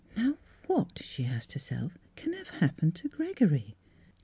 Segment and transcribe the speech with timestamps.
[0.17, 0.35] «Now
[0.65, 3.75] what," she asked herself," can have happened to Gregory?"